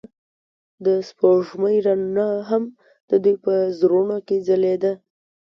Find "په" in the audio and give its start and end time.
3.45-3.53